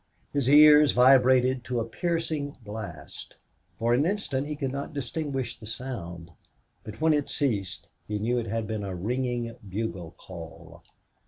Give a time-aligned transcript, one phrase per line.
[0.33, 3.35] His ears vibrated to a piercing blast.
[3.77, 6.31] For an instant he could not distinguish the sound.
[6.83, 10.81] But when it ceased he knew it had been a ringing bugle call.